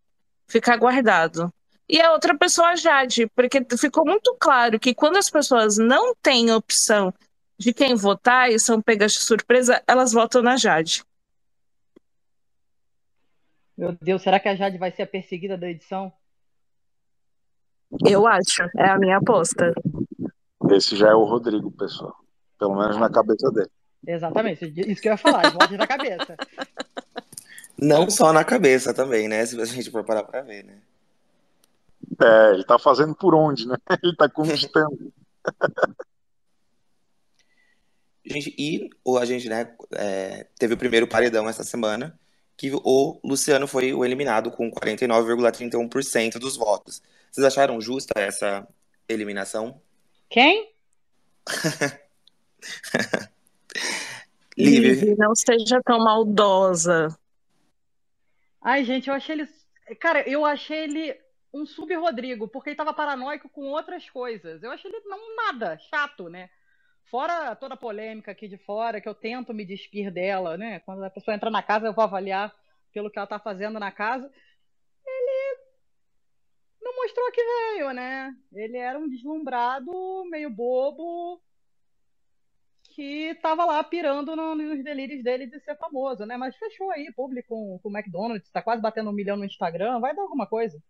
[0.47, 1.53] ficar guardado.
[1.87, 6.15] E a outra pessoa, a Jade, porque ficou muito claro que quando as pessoas não
[6.15, 7.13] têm opção
[7.57, 11.03] de quem votar e são pegas de surpresa, elas votam na Jade.
[13.77, 16.11] Meu Deus, será que a Jade vai ser a perseguida da edição?
[18.05, 19.73] Eu acho, é a minha aposta.
[20.71, 22.15] Esse já é o Rodrigo, pessoal.
[22.57, 23.69] Pelo menos na cabeça dele.
[24.07, 26.37] Exatamente, isso que eu ia falar, volte na cabeça.
[27.77, 29.45] Não só na cabeça também, né?
[29.45, 30.77] Se a gente for parar pra ver, né?
[32.21, 33.75] É, ele tá fazendo por onde, né?
[34.03, 35.11] Ele tá conquistando.
[38.25, 42.17] gente, e o, a gente, né, é, teve o primeiro paredão essa semana,
[42.55, 47.01] que o Luciano foi o eliminado com 49,31% dos votos.
[47.31, 48.67] Vocês acharam justa essa
[49.09, 49.81] eliminação?
[50.29, 50.71] Quem?
[54.57, 55.15] Livre.
[55.17, 57.09] Não seja tão maldosa.
[58.65, 59.47] Ai, gente, eu achei ele.
[59.99, 61.15] Cara, eu achei ele
[61.53, 64.63] um sub-Rodrigo, porque ele tava paranoico com outras coisas.
[64.63, 66.49] Eu achei ele não nada, chato, né?
[67.11, 70.79] Fora toda a polêmica aqui de fora, que eu tento me despir dela, né?
[70.79, 72.51] Quando a pessoa entra na casa, eu vou avaliar
[72.91, 74.31] pelo que ela tá fazendo na casa.
[75.05, 75.59] Ele
[76.81, 78.35] não mostrou que veio, né?
[78.51, 81.39] Ele era um deslumbrado, meio bobo,
[82.95, 86.37] que tava lá pirando no, nos delírios dele de ser famoso, né?
[86.37, 89.99] Mas fechou aí, público com, com o McDonald's, tá quase batendo um milhão no Instagram,
[89.99, 90.81] vai dar alguma coisa.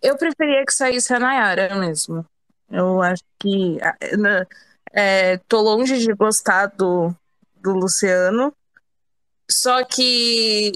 [0.00, 2.24] Eu preferia que saísse a Nayara mesmo.
[2.70, 3.78] Eu acho que.
[4.92, 7.12] É, tô longe de gostar do,
[7.56, 8.54] do Luciano.
[9.50, 10.72] Só que,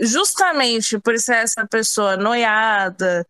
[0.00, 3.24] justamente por ser essa pessoa noiada,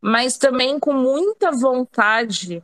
[0.00, 2.62] mas também com muita vontade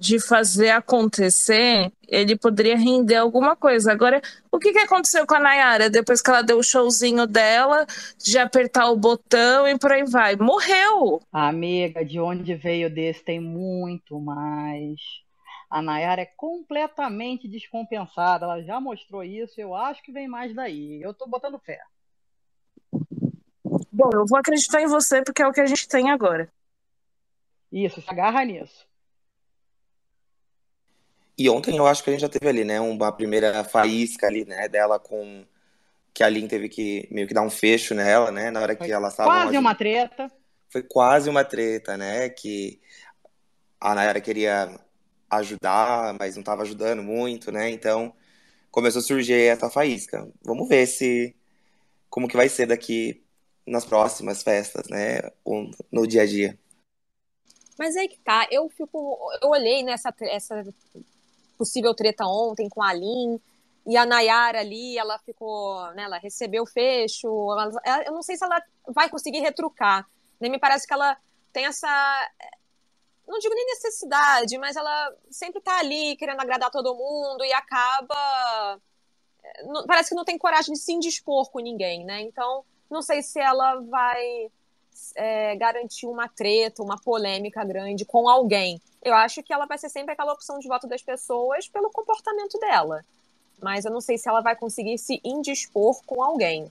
[0.00, 3.92] de fazer acontecer, ele poderia render alguma coisa.
[3.92, 7.86] Agora, o que, que aconteceu com a Nayara depois que ela deu o showzinho dela,
[8.16, 10.36] de apertar o botão e por aí vai?
[10.36, 11.20] Morreu!
[11.30, 14.98] Amiga, de onde veio desse tem muito mais.
[15.68, 21.00] A Nayara é completamente descompensada, ela já mostrou isso, eu acho que vem mais daí.
[21.02, 21.78] Eu tô botando fé.
[23.92, 26.50] Bom, eu vou acreditar em você porque é o que a gente tem agora.
[27.70, 28.89] Isso, se agarra nisso.
[31.40, 34.44] E ontem eu acho que a gente já teve ali, né, uma primeira faísca ali,
[34.44, 35.42] né, dela com
[36.12, 38.92] que a Lin teve que meio que dar um fecho nela, né, na hora que
[38.92, 40.30] ela estava quase uma treta.
[40.68, 42.78] Foi quase uma treta, né, que
[43.80, 44.78] a Nayara queria
[45.30, 47.70] ajudar, mas não estava ajudando muito, né?
[47.70, 48.12] Então
[48.70, 50.30] começou a surgir essa faísca.
[50.44, 51.34] Vamos ver se
[52.10, 53.24] como que vai ser daqui
[53.66, 56.58] nas próximas festas, né, ou no dia a dia.
[57.78, 60.62] Mas aí que tá, eu fico, eu olhei nessa essa
[61.60, 63.38] possível treta ontem com a Lin.
[63.86, 67.28] E a Nayara ali, ela ficou, né, ela recebeu o fecho.
[67.52, 70.08] Ela, eu não sei se ela vai conseguir retrucar.
[70.40, 70.56] Nem né?
[70.56, 71.18] me parece que ela
[71.52, 71.88] tem essa.
[73.26, 78.80] Não digo nem necessidade, mas ela sempre tá ali querendo agradar todo mundo e acaba.
[79.86, 82.22] Parece que não tem coragem de se indispor com ninguém, né?
[82.22, 84.50] Então, não sei se ela vai
[85.14, 88.80] é, garantir uma treta, uma polêmica grande com alguém.
[89.02, 92.58] Eu acho que ela vai ser sempre aquela opção de voto das pessoas pelo comportamento
[92.58, 93.04] dela.
[93.60, 96.70] Mas eu não sei se ela vai conseguir se indispor com alguém.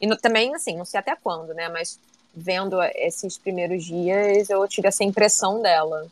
[0.00, 1.68] E no, também, assim, não sei até quando, né?
[1.68, 1.98] Mas
[2.34, 6.06] vendo esses primeiros dias, eu tive essa impressão dela.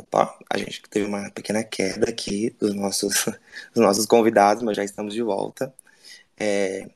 [0.00, 3.26] Opa, a gente teve uma pequena queda aqui dos nossos,
[3.74, 5.74] dos nossos convidados, mas já estamos de volta.
[6.38, 6.88] É,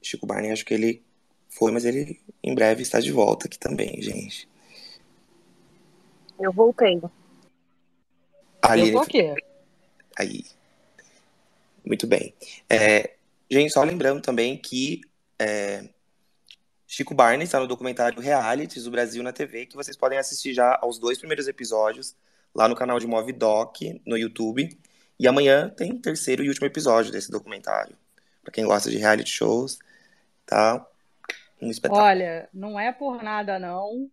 [0.00, 1.02] Chico Barney, acho que ele
[1.50, 4.48] foi, mas ele em breve está de volta aqui também, gente.
[6.40, 6.98] Eu voltei.
[8.62, 9.34] Ali, Eu aqui.
[10.16, 10.44] Aí.
[11.84, 12.34] Muito bem.
[12.70, 13.16] É,
[13.50, 15.02] gente, só lembrando também que
[15.38, 15.84] é,
[16.94, 20.78] Chico Barney está no documentário Realities do Brasil na TV, que vocês podem assistir já
[20.82, 22.14] aos dois primeiros episódios
[22.54, 24.68] lá no canal de Move Doc no YouTube.
[25.18, 27.96] E amanhã tem o terceiro e último episódio desse documentário.
[28.42, 29.78] Para quem gosta de reality shows,
[30.44, 30.86] tá?
[31.62, 32.04] Um espetáculo.
[32.06, 34.10] Olha, não é por nada não,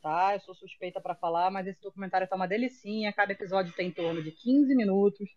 [0.00, 0.32] tá?
[0.32, 3.12] Eu sou suspeita para falar, mas esse documentário tá uma delicinha.
[3.12, 5.28] Cada episódio tem em torno de 15 minutos,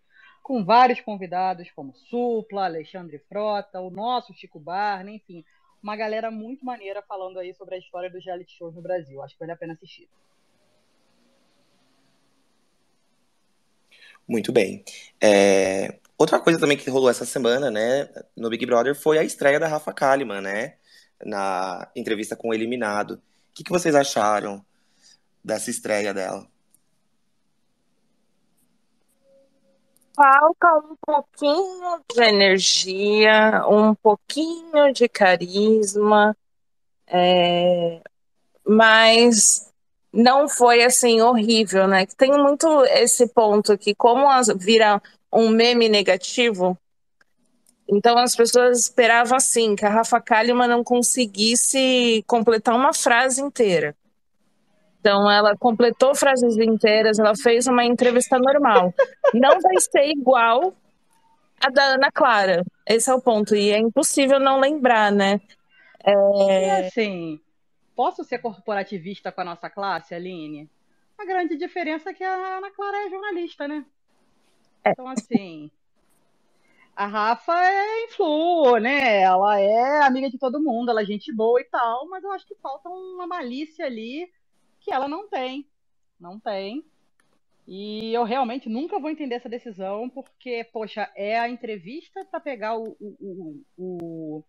[0.41, 5.43] com vários convidados como Supla, Alexandre Frota, o nosso Chico Barney, enfim,
[5.86, 9.21] uma galera muito maneira falando aí sobre a história dos reality shows no Brasil.
[9.21, 10.10] Acho que vale a pena assistir.
[14.28, 14.84] Muito bem.
[15.21, 19.60] É, Outra coisa também que rolou essa semana, né, no Big Brother foi a estreia
[19.60, 20.76] da Rafa Kalimann, né,
[21.24, 23.15] na entrevista com o Eliminado.
[23.15, 23.21] O
[23.54, 24.65] que, que vocês acharam
[25.43, 26.48] dessa estreia dela?
[30.15, 36.36] Falta um pouquinho de energia, um pouquinho de carisma,
[37.08, 38.01] é,
[38.65, 39.69] mas
[40.13, 42.06] não foi assim horrível, né?
[42.17, 45.01] Tem muito esse ponto aqui, como as, vira
[45.32, 46.78] um meme negativo,
[47.88, 53.95] então as pessoas esperavam assim, que a Rafa Kalimann não conseguisse completar uma frase inteira.
[55.06, 58.91] Então ela completou frases inteiras, ela fez uma entrevista normal.
[59.36, 60.74] Não vai ser igual
[61.63, 62.65] a da Ana Clara.
[62.88, 63.56] Esse é o ponto.
[63.56, 65.39] E é impossível não lembrar, né?
[66.04, 67.39] E É, assim,
[67.96, 70.68] posso ser corporativista com a nossa classe, Aline?
[71.20, 73.86] A grande diferença é que a Ana Clara é jornalista, né?
[74.88, 75.70] Então, assim,
[76.96, 79.22] a Rafa é influ, né?
[79.22, 82.48] Ela é amiga de todo mundo, ela é gente boa e tal, mas eu acho
[82.48, 84.28] que falta uma malícia ali
[84.86, 85.65] que ela não tem.
[86.19, 86.86] Não tem.
[87.67, 92.78] E eu realmente nunca vou entender essa decisão, porque, poxa, é a entrevista para pegar
[92.78, 94.43] o, o, o,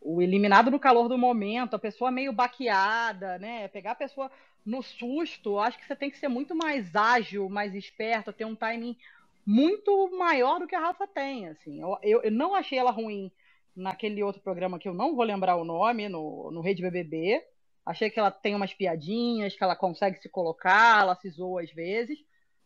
[0.00, 3.66] o, eliminado no calor do momento, a pessoa meio baqueada, né?
[3.66, 4.30] Pegar a pessoa
[4.64, 8.54] no susto, acho que você tem que ser muito mais ágil, mais esperto, ter um
[8.54, 8.96] timing
[9.44, 11.80] muito maior do que a Rafa tem, assim.
[11.80, 13.32] Eu, eu, eu não achei ela ruim
[13.74, 17.44] naquele outro programa que eu não vou lembrar o nome, no, no Rede BBB.
[17.84, 21.70] Achei que ela tem umas piadinhas, que ela consegue se colocar, ela se zoa às
[21.70, 22.18] vezes.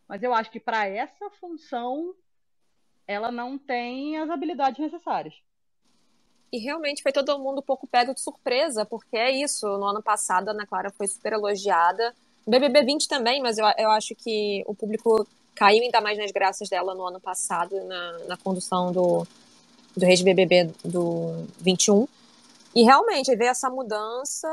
[0.07, 2.15] Mas eu acho que para essa função
[3.05, 5.33] ela não tem as habilidades necessárias.
[6.51, 9.67] E realmente foi todo mundo um pouco pego de surpresa, porque é isso.
[9.67, 12.13] No ano passado, a Ana Clara foi super elogiada.
[12.47, 16.69] BBB 20 também, mas eu, eu acho que o público caiu ainda mais nas graças
[16.69, 19.27] dela no ano passado, na, na condução do,
[19.95, 22.07] do Rede BBB do 21.
[22.73, 24.47] E realmente, veio essa mudança,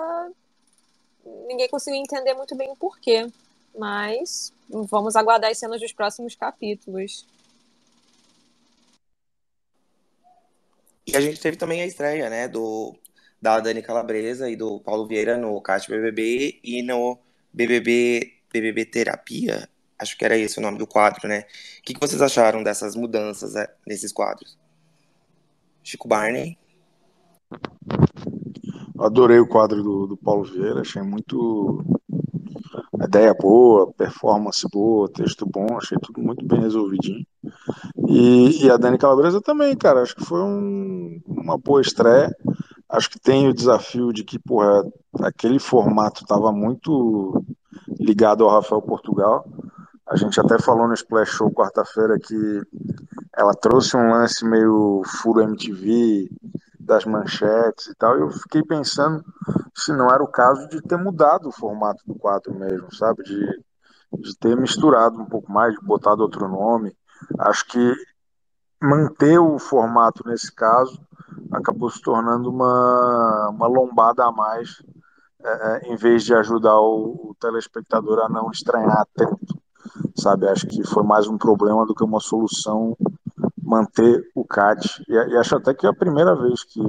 [1.49, 3.27] ninguém conseguiu entender muito bem o porquê.
[3.77, 7.27] Mas vamos aguardar as cenas dos próximos capítulos.
[11.07, 12.97] E a gente teve também a estreia, né, do,
[13.41, 17.19] da Dani Calabresa e do Paulo Vieira no CAT BBB e no
[17.53, 21.47] BBB, BBB Terapia, acho que era esse o nome do quadro, né?
[21.79, 24.59] O que, que vocês acharam dessas mudanças né, nesses quadros?
[25.83, 26.59] Chico Barney?
[28.99, 31.85] Adorei o quadro do, do Paulo Vieira, achei muito
[33.05, 37.27] ideia boa, performance boa, texto bom, achei tudo muito bem resolvidinho.
[38.09, 42.35] E, e a Dani Calabresa também, cara, acho que foi um, uma boa estreia.
[42.89, 44.85] Acho que tem o desafio de que, porra,
[45.21, 47.45] aquele formato estava muito
[47.99, 49.47] ligado ao Rafael Portugal.
[50.09, 52.63] A gente até falou no Splash Show quarta-feira que
[53.37, 56.31] ela trouxe um lance meio furo MTV,
[56.87, 59.22] das manchetes e tal, eu fiquei pensando
[59.75, 63.22] se não era o caso de ter mudado o formato do quadro mesmo, sabe?
[63.25, 63.64] De,
[64.20, 66.96] de ter misturado um pouco mais, de botado outro nome.
[67.38, 67.94] Acho que
[68.81, 70.99] manter o formato nesse caso
[71.53, 74.83] acabou se tornando uma, uma lombada a mais,
[75.42, 79.61] é, em vez de ajudar o, o telespectador a não estranhar tanto,
[80.16, 80.49] sabe?
[80.49, 82.96] Acho que foi mais um problema do que uma solução
[83.67, 85.02] manter o CAT.
[85.08, 86.81] E, e, acho até que é a primeira vez que,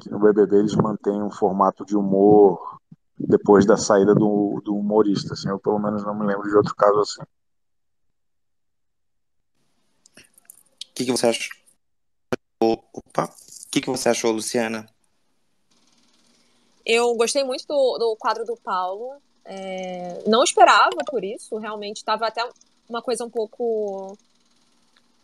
[0.00, 2.80] que, no BBB eles mantêm um formato de humor
[3.18, 5.34] depois da saída do, do humorista.
[5.34, 7.22] Assim, eu pelo menos não me lembro de outro caso assim.
[10.82, 11.54] O que, que você achou?
[12.60, 13.24] Opa!
[13.24, 14.88] O que, que você achou, Luciana?
[16.86, 19.20] Eu gostei muito do, do quadro do Paulo.
[19.44, 22.42] É, não esperava por isso, realmente estava até
[22.88, 24.16] uma coisa um pouco.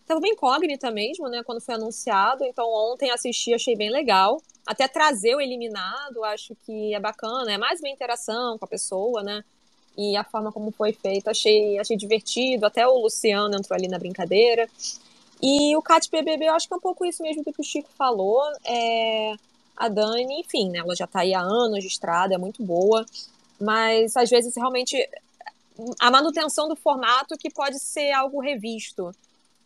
[0.02, 2.44] Estava bem incógnita mesmo, né, quando foi anunciado.
[2.44, 4.42] Então, ontem assisti, achei bem legal.
[4.66, 9.22] Até trazer o eliminado, acho que é bacana, é mais uma interação com a pessoa,
[9.22, 9.42] né?
[9.96, 12.66] E a forma como foi feito, achei, achei divertido.
[12.66, 14.68] Até o Luciano entrou ali na brincadeira.
[15.42, 17.90] E o Cat BBB, eu acho que é um pouco isso mesmo que o Chico
[17.96, 18.40] falou.
[18.64, 19.34] É,
[19.76, 23.04] a Dani, enfim, né, ela já está aí há anos de estrada, é muito boa,
[23.60, 24.96] mas às vezes realmente
[25.98, 29.12] a manutenção do formato que pode ser algo revisto,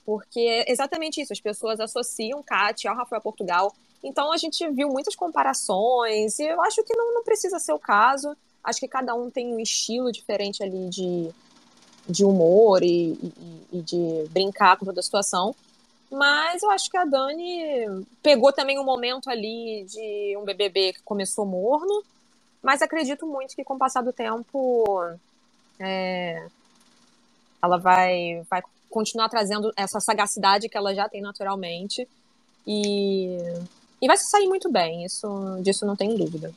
[0.07, 4.89] porque é exatamente isso, as pessoas associam Cat ao Rafael Portugal, então a gente viu
[4.89, 9.15] muitas comparações, e eu acho que não, não precisa ser o caso, acho que cada
[9.15, 11.29] um tem um estilo diferente ali de,
[12.09, 13.33] de humor e, e,
[13.73, 15.55] e de brincar com toda a situação,
[16.09, 21.03] mas eu acho que a Dani pegou também um momento ali de um BBB que
[21.03, 22.05] começou morno,
[22.63, 24.85] mas acredito muito que com o passar do tempo
[25.81, 26.47] é,
[27.61, 28.63] ela vai, vai
[28.97, 32.09] continuar trazendo essa sagacidade que ela já tem naturalmente
[32.66, 33.36] e,
[34.01, 35.28] e vai se sair muito bem, isso,
[35.61, 36.51] disso não tenho dúvida.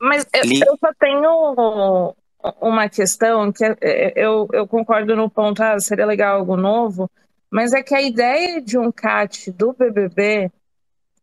[0.00, 2.14] Mas eu, eu só tenho
[2.58, 7.10] uma questão que é, é, eu, eu concordo no ponto, ah, seria legal algo novo,
[7.50, 10.50] mas é que a ideia de um CAT do BBB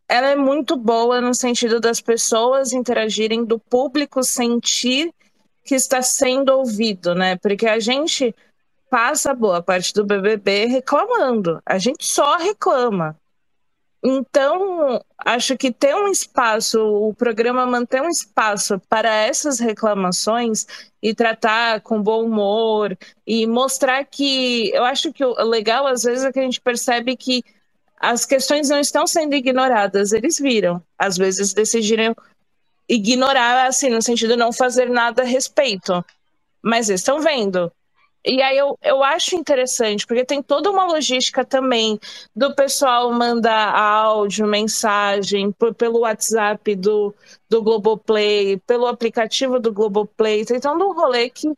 [0.08, 5.12] ela é muito boa no sentido das pessoas interagirem, do público sentir
[5.64, 7.38] que está sendo ouvido, né?
[7.38, 8.36] Porque a gente
[8.90, 13.18] passa boa parte do BBB reclamando, a gente só reclama.
[14.06, 20.68] Então, acho que ter um espaço, o programa manter um espaço para essas reclamações
[21.02, 26.26] e tratar com bom humor e mostrar que eu acho que o legal às vezes
[26.26, 27.46] é que a gente percebe que
[27.98, 30.84] as questões não estão sendo ignoradas, eles viram.
[31.00, 32.14] Às vezes decidiram
[32.88, 36.04] ignorar assim no sentido de não fazer nada a respeito.
[36.62, 37.72] Mas eles estão vendo.
[38.26, 42.00] E aí eu, eu acho interessante, porque tem toda uma logística também
[42.34, 47.14] do pessoal mandar áudio, mensagem pelo WhatsApp do,
[47.50, 50.46] do Globoplay, pelo aplicativo do Globoplay.
[50.46, 51.50] Tem todo um rolê que,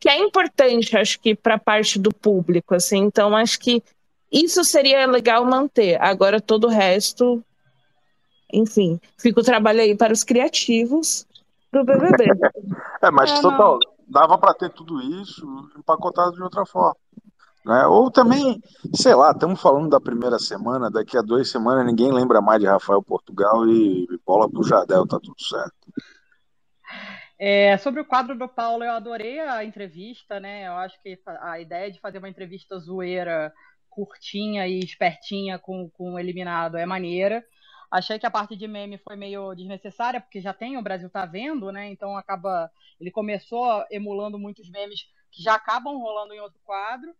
[0.00, 2.74] que é importante, acho que, para parte do público.
[2.74, 2.96] Assim.
[3.00, 3.82] Então, acho que
[4.32, 6.00] isso seria legal manter.
[6.00, 7.44] Agora, todo o resto,
[8.52, 11.26] enfim, fica o trabalho aí para os criativos
[11.72, 12.24] do BBB.
[13.02, 16.96] é, mas é, total, dava para ter tudo isso empacotado de outra forma.
[17.64, 17.84] Né?
[17.86, 18.62] Ou também,
[18.94, 22.66] sei lá, estamos falando da primeira semana, daqui a duas semanas ninguém lembra mais de
[22.66, 25.74] Rafael Portugal e bola pro Jadel, tá tudo certo.
[27.38, 30.68] É, sobre o quadro do Paulo, eu adorei a entrevista, né?
[30.68, 33.52] Eu acho que a ideia de fazer uma entrevista zoeira,
[33.90, 37.44] curtinha e espertinha com, com o eliminado é maneira.
[37.90, 41.24] Achei que a parte de meme foi meio desnecessária, porque já tem o Brasil tá
[41.24, 41.90] vendo, né?
[41.90, 42.70] Então acaba.
[43.00, 47.14] Ele começou emulando muitos memes que já acabam rolando em outro quadro.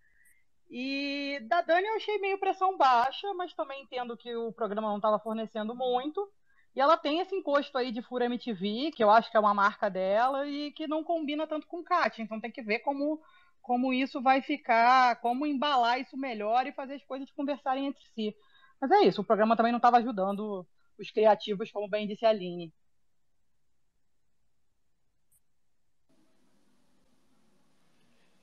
[0.68, 4.96] E da Dani eu achei meio pressão baixa, mas também entendo que o programa não
[4.96, 6.28] estava fornecendo muito.
[6.74, 9.54] E ela tem esse encosto aí de Fura MTV, que eu acho que é uma
[9.54, 12.22] marca dela, e que não combina tanto com Kátia.
[12.22, 13.20] Então tem que ver como,
[13.62, 18.36] como isso vai ficar, como embalar isso melhor e fazer as coisas conversarem entre si.
[18.80, 20.66] Mas é isso, o programa também não estava ajudando
[20.98, 22.72] os criativos, como bem disse a Aline.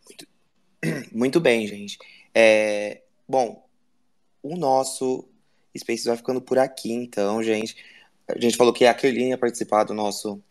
[0.08, 0.28] Muito,
[1.12, 1.98] muito bem, gente.
[2.34, 3.68] É, bom,
[4.42, 5.28] o nosso
[5.78, 7.76] Space vai ficando por aqui, então, gente.
[8.28, 10.42] A gente falou que a Kerline ia participar do nosso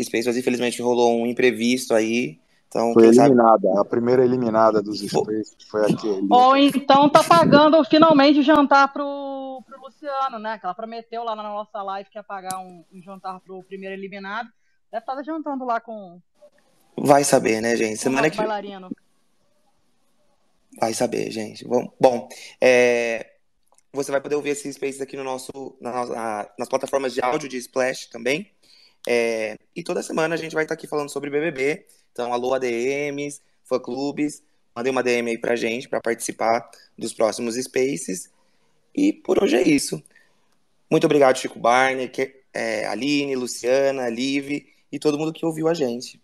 [0.00, 2.38] Space, mas infelizmente rolou um imprevisto aí.
[2.68, 3.80] Então, foi eliminada, sabe...
[3.80, 6.28] a primeira eliminada dos Space foi a Kerline.
[6.30, 10.58] Ou então tá pagando finalmente o jantar pro, pro Luciano, né?
[10.58, 13.94] Que ela prometeu lá na nossa live que ia pagar um, um jantar pro primeiro
[13.94, 14.48] eliminado.
[14.90, 16.20] Deve estar jantando lá com.
[16.98, 17.98] Vai saber, né, gente?
[17.98, 18.36] Semana que.
[18.36, 18.90] Bailarino.
[20.78, 21.66] Vai saber, gente.
[21.66, 22.28] Bom, bom
[22.60, 23.26] é,
[23.96, 27.48] você vai poder ouvir esses spaces aqui no nosso, na, na, nas plataformas de áudio
[27.48, 28.52] de Splash também.
[29.08, 31.86] É, e toda semana a gente vai estar aqui falando sobre BBB.
[32.16, 34.42] Então, alô ADMs, fã-clubes,
[34.74, 38.32] mandem uma DM aí pra gente para participar dos próximos spaces.
[38.94, 40.02] E por hoje é isso.
[40.90, 45.74] Muito obrigado, Chico Barney, que, é, Aline, Luciana, Liv e todo mundo que ouviu a
[45.74, 46.18] gente.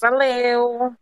[0.00, 0.92] Valeu!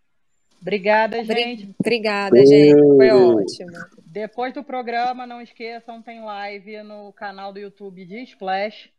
[0.61, 1.75] Obrigada, gente.
[1.81, 2.79] Obrigada, gente.
[2.79, 3.71] Foi ótimo.
[4.05, 8.91] Depois do programa, não esqueçam, tem live no canal do YouTube de Splash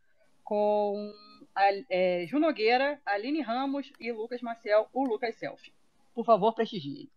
[0.44, 1.14] com
[1.56, 5.74] a, é, Ju Nogueira, Aline Ramos e Lucas Maciel, o Lucas Selfie.
[6.14, 7.10] Por favor, prestigiem.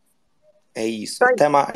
[0.75, 1.23] É isso.
[1.25, 1.73] Até mais.